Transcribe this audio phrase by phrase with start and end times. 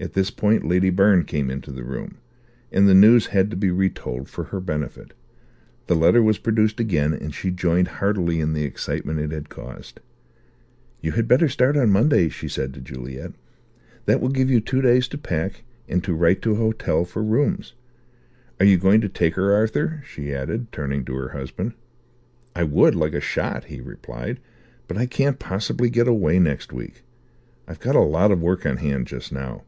[0.00, 2.16] At this point Lady Byrne came into the room,
[2.72, 5.12] and the news had to be retold for her benefit;
[5.86, 10.00] the letter was produced again, and she joined heartily in the excitement it had caused.
[11.00, 13.32] "You had better start on Monday," she said to Juliet.
[14.06, 17.22] "That will give you two days to pack, and to write to an hotel for
[17.22, 17.74] rooms.
[18.58, 21.74] Are you going to take her, Arthur?" she added, turning to her husband.
[22.56, 24.40] "I would, like a shot," he replied,
[24.88, 27.04] "but I can't possibly get away next week.
[27.68, 29.62] I've got a lot of work on hand just now.